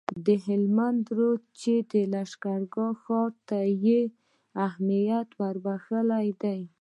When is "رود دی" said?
1.17-1.51